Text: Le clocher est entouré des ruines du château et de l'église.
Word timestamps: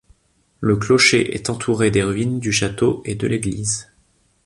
Le 0.61 0.77
clocher 0.77 1.35
est 1.35 1.51
entouré 1.51 1.91
des 1.91 2.01
ruines 2.01 2.39
du 2.39 2.51
château 2.51 3.03
et 3.05 3.13
de 3.13 3.27
l'église. 3.27 3.91